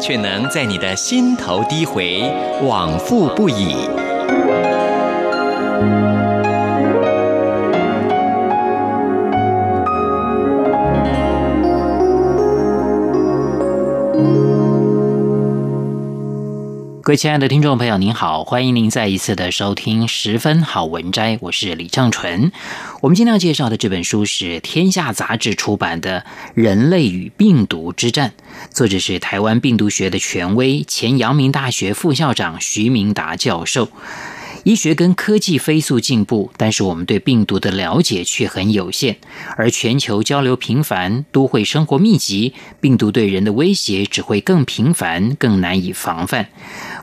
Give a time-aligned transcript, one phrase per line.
[0.00, 2.22] 却能在你的心头低回，
[2.62, 3.88] 往复不已。
[17.10, 22.52] 各位亲爱的听众朋友，您好，欢迎您再一次的收听《十分好文摘》，我是李畅纯。
[23.00, 26.20] 我们今天要介绍的这本书是天下杂志出版的
[26.54, 28.32] 《人类与病毒之战》，
[28.72, 33.88] 作者是台湾病毒学的权威、前阳明大学副校长徐明达教授。
[34.64, 39.16] 医学跟科技飞速进步，但是我们对病毒的了解却很有限。
[39.56, 46.48] 而全球交流频繁，都会生活密集，病毒对人的威胁只会更频繁、更难以防范。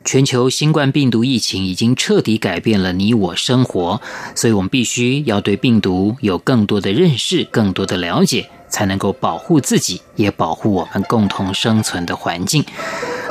[0.04, 4.00] 全球新冠病毒疫情已经彻底改变了你我生活，
[4.34, 12.64] 所以我们必须要对病毒有更多的认识、更多的了解，才能够保护自己，也保护我们共同生存的环境。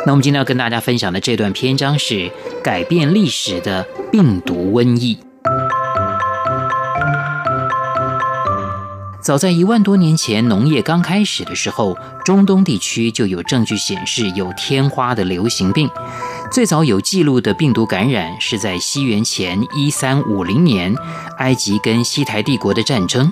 [0.06, 2.32] 那我们今天要跟大家分享的这段篇章是
[2.68, 5.18] 改变历史的病毒瘟疫。
[9.22, 15.90] 早在一万多年前，农业刚开始的时候，中东地区就有证据显示有天花的流行病。
[16.52, 20.96] 最早有记录的病毒感染是在西元前一三五零年，
[21.38, 23.32] 埃及跟西台帝国的战争。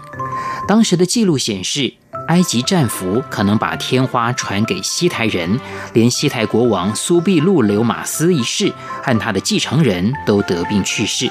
[0.68, 1.92] 当时的记录显示，
[2.28, 5.60] 埃及战俘可能把天花传给西台人，
[5.94, 8.72] 连西台国王苏必路留马斯一世
[9.02, 11.30] 和他的继承人都得病去世。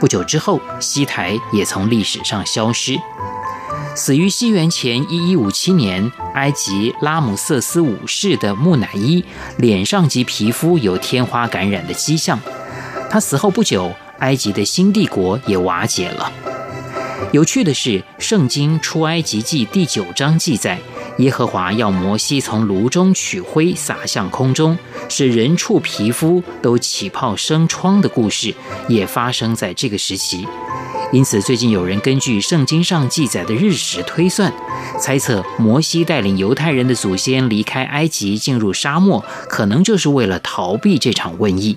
[0.00, 2.98] 不久之后，西台也从历史上消失。
[3.94, 9.22] 死于西元前一一五七年，埃及拉姆瑟斯五世的木乃伊
[9.58, 12.40] 脸上及皮肤有天花感染的迹象。
[13.10, 16.32] 他死后不久，埃及的新帝国也瓦解了。
[17.32, 20.78] 有趣的是，《圣经出埃及记》第九章记载，
[21.18, 24.78] 耶和华要摩西从炉中取灰撒向空中，
[25.08, 28.54] 使人畜皮肤都起泡生疮的故事，
[28.88, 30.46] 也发生在这个时期。
[31.12, 34.52] 因此，最近有人根据圣经上记载的日食推算，
[34.96, 41.76] 猜测摩西带领犹太人的祖先离开埃及进入沙漠，可能就是为了逃避这场瘟疫。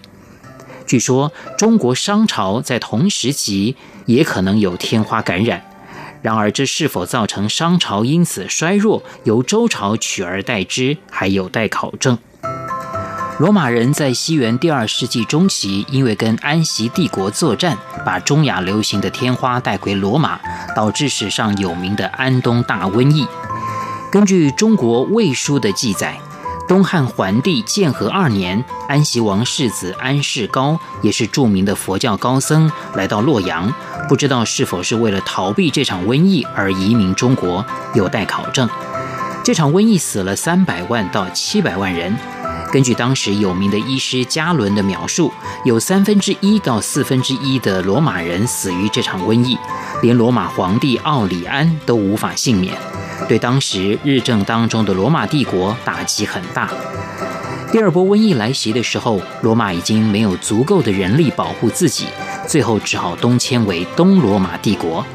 [0.86, 5.66] 据说，中国商朝在同时期也可能有天花感染。
[6.22, 12.20] 然而，这是否造成商朝因此衰弱，由周朝取而代之，还有待考证。
[13.40, 20.40] 罗马人在西元第二世纪中期，因为跟安息帝国作战，把中亚流行的天花带回罗马，
[20.76, 23.28] 导致史上有名的安东大瘟疫。
[24.12, 26.18] 根据中国魏书的记载。
[26.66, 33.72] 东汉桓帝建和二年，安息王世子安世高也是著名的佛教高僧，来到洛阳，
[34.08, 37.64] 不知道是否是为了逃避这场瘟疫而移民中国，
[37.94, 38.68] 有待考证。
[39.44, 42.16] 这场瘟疫死了三百万到七百万人，
[42.74, 45.32] 根据当时有名的医师加伦的描述，
[45.64, 49.56] 有三分之一到四分之一的罗马人死于这场瘟疫，
[50.02, 52.76] 连罗马皇帝奥里安都无法幸免。
[53.30, 56.68] 对当时日正当中的罗马帝国打击很大。
[57.72, 62.08] 第二波瘟疫来袭的时候，罗马已经没有足够的人力保护自己，
[62.48, 65.06] 最后只好东迁为东罗马帝国。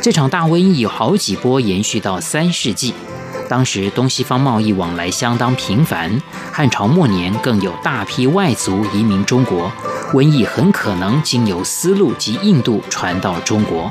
[0.00, 2.94] 这场大瘟疫有好几波，延续到三世纪。
[3.48, 6.20] 当时东西方贸易往来相当频繁，
[6.52, 9.72] 汉朝末年更有大批外族移民中国，
[10.12, 13.90] 瘟疫很可能经由丝路及印度传到中国。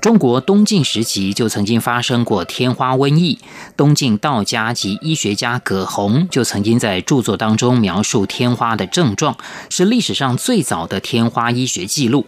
[0.00, 3.38] 中国东晋时期就曾经发生过天花瘟疫，
[3.76, 9.36] 东晋道家及医学家葛洪就曾经在著作当中描述天花的症状，
[9.70, 12.26] 是历史上最早的天花医学记录。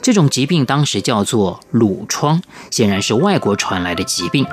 [0.00, 2.40] 这种疾病当时叫做虏疮，
[2.70, 4.46] 显然是外国传来的疾病。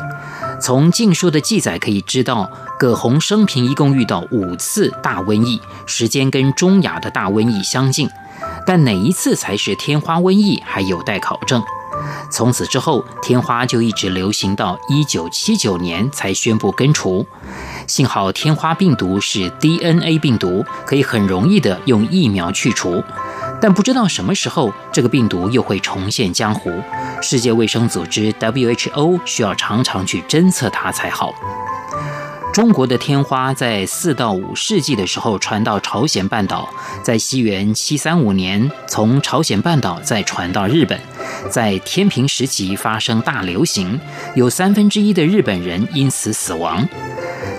[0.61, 2.49] 从晋书的记载可以知道，
[2.79, 8.09] 葛洪生平一共遇到五次大瘟疫，时间跟中亚的大瘟疫相近，
[8.65, 11.61] 但哪一次才是天花瘟疫还有待考证。
[12.31, 17.25] 从此之后，天花就一直流行到一九七九年才宣布根除。
[17.87, 23.03] 幸好天花病毒是 DNA 病毒，可以很容易的用疫苗去除。
[23.61, 26.71] 但不知道什么时候这个病毒又会重现江湖，
[27.21, 31.33] 世界卫生组织 WHO 需要常常去侦测它才好。
[32.53, 36.69] 中国的天花在四到五世纪的时候传到朝鲜半岛，
[37.03, 40.97] 在西元七三五年从朝鲜半岛再传到日本，
[41.49, 43.99] 在天平时期发生大流行，
[44.35, 46.87] 有三分之一的日本人因此死亡。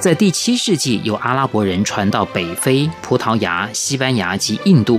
[0.01, 4.99] 在第七世纪，由阿拉伯人传到北非、葡萄牙、西班牙及印度。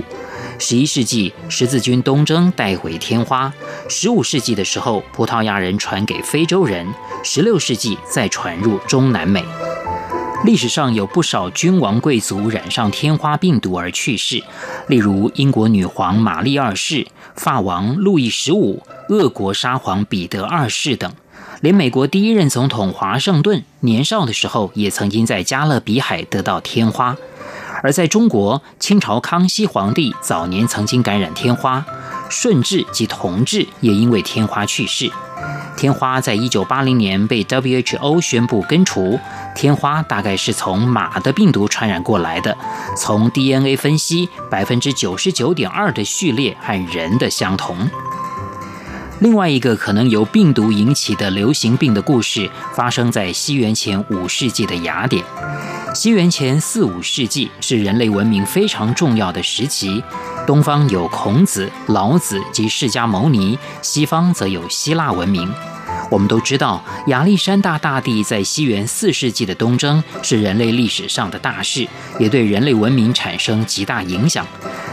[0.60, 3.52] 十一世纪，十字军东征带回天花。
[3.88, 6.86] 十五世纪的时候，葡萄牙人传给非洲人。
[7.22, 9.44] 十六世纪再传入中南美。
[10.44, 14.42] 历史上有不少君王贵族染上天花病毒而去世，
[14.88, 17.06] 例如英国女皇玛丽二世、
[17.36, 21.12] 法王路易十五、俄国沙皇彼得二世等。
[21.60, 27.16] 连美国第一任总统华盛顿年少的时候，也曾经在加勒比海得到天花。
[27.82, 31.84] 而在中国，清朝康熙皇帝早年曾经感染天花，
[32.28, 35.10] 顺治及同治也因为天花去世。
[35.76, 39.20] 天花在一九八零年被 WHO 宣布根除。
[39.54, 42.56] 天花大概是从马的病毒传染过来的。
[42.96, 47.88] 从 DNA 分析，百分之九十九点二的序列和人的相同。
[49.20, 55.24] 另外一个可能由病毒引起的流行病的故事，发生在西元前五世纪的雅典。
[55.98, 60.00] 西元前四五世纪是人类文明非常重要的时期，
[60.46, 65.52] 东方有孔子、老子及释迦牟尼，西方则有希腊文明。
[66.08, 71.88] 我们都知道，亚历山大大帝在西元四世纪的东征是人类历史上的大事，
[72.20, 74.46] 也对人类文明产生极大影响。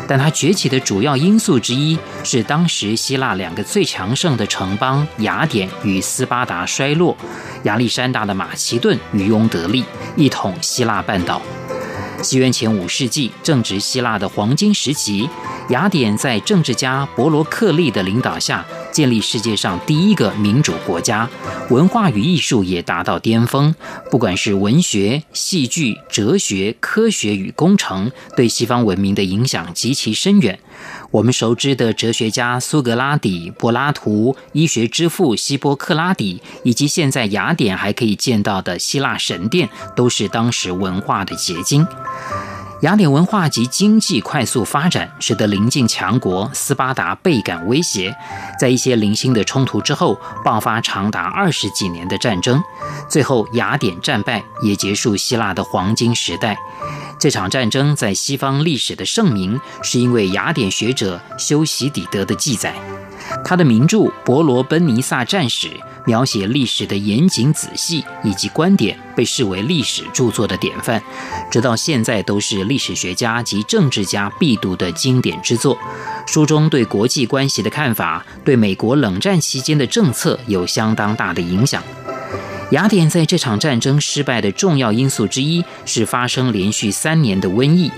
[0.07, 7.15] 但它崛起的主要因素之一是当时希腊两个最强盛的城邦雅典与斯巴达衰落，
[7.63, 9.83] 亚历山大的马其顿渔翁得利，
[10.15, 11.41] 一统希腊半岛。
[12.21, 15.29] 西元前五世纪正值希腊的黄金时期，
[15.69, 21.27] 雅典在政治家伯罗克利的领导下，建立世界上第一个民主国家，
[21.71, 23.73] 文化与艺术也达到巅峰。
[24.11, 30.59] 不管是文学、戏剧、哲学、科学与工程，对西方文明的影响极其深远。
[31.09, 41.87] 我们熟知的哲学家苏格拉底、柏拉图，医学之父希波克拉底，以及现在雅典还可以见到的希腊神殿，都是当时文化的结晶。
[42.81, 48.13] 雅典文化及经济快速发展，使得邻近强国斯巴达倍感威胁。
[48.59, 52.61] 在一些零星的冲突之后，爆发长达二十几年的战争，
[53.09, 56.57] 最后雅典战败，也结束希腊的黄金时代。
[57.17, 62.75] 这场战争在西方历史的盛名，是因为雅典学者修昔底德的记载。
[63.43, 65.67] 他的名著《伯罗奔尼撒战史》
[66.05, 71.01] 描写历史的严谨仔细以及观点，被视为历史著作的典范，
[71.51, 75.77] 直到现在都是历史学家及政治家必读的经典之作。
[76.27, 81.83] 书中对国际关系的看法，对美国冷战期间的政策有相当大的影响。
[82.71, 87.91] 雅典在这场战争失败的重要因素之一是发生连续三年的瘟疫。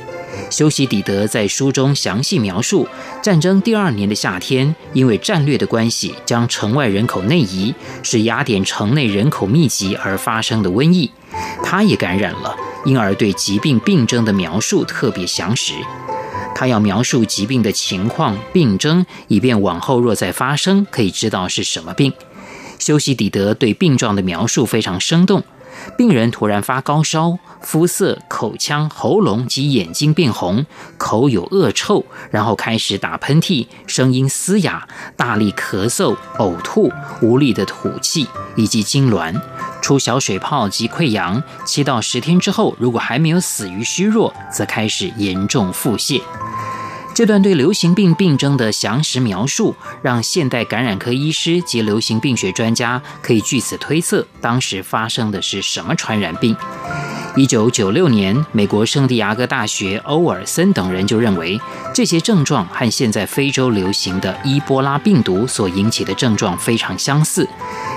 [0.49, 2.87] 修昔底德在书中详细描述，
[3.21, 11.11] 战争第二年的夏天，因为战略的关系，将城外人口内移，使雅典城内人口密集而发生的瘟疫。
[11.63, 12.55] 他也感染了，
[12.85, 15.73] 因而对疾病病征的描述特别详实。
[16.55, 22.11] 他要描述疾病的情况、病征，以便往后若再发生，可以知道是什么病。
[22.79, 25.43] 修昔底德对病状的描述非常生动。
[25.97, 30.65] 病人突然发高烧，肤色、口腔、喉咙及眼睛变红，
[30.97, 39.39] 口有恶臭，然后开始打喷嚏，声音嘶哑，大力咳嗽、呕吐、无力的吐气，以及痉挛，
[39.81, 41.41] 出小水泡及溃疡。
[41.65, 46.21] 七到十天之后，如果还没有死于虚弱，则开始严重腹泻。
[47.17, 56.55] 这段对流行病病症的详实描述，让现代感染科医师及流行病学专家可以据此推测当时发生的是什么传染病。
[57.35, 61.59] 一九九六年，美国圣地亚哥大学欧尔森等人就认为，
[61.91, 67.49] 这些症状和现在非洲流行的伊波拉病毒所引起的症状非常相似，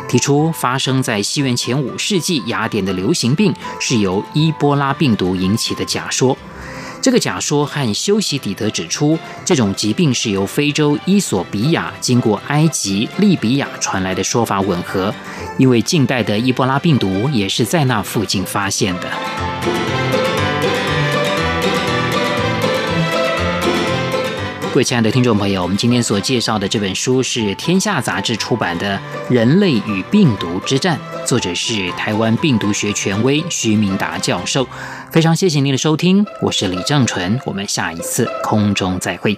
[0.09, 6.35] 提出发生在西元前五世纪雅典的流行病是由伊波拉病毒引起的假说。
[7.02, 15.14] 这个假说和修昔底德指出这种疾病是由非洲伊索比亚经过埃及、利比亚传来的说法吻合，
[15.57, 19.79] 因为近代的伊波拉病毒也是在那附近发现的。
[24.73, 28.97] 各位亲爱的听众朋友，我们今天所介绍的这本书是天下杂志出版的
[29.35, 30.97] 《人类与病毒之战》，
[31.27, 34.65] 作者是台湾病毒学权威徐明达教授。
[35.11, 39.37] 非常谢谢您的收听，我是李正淳，我们下一次空中再会。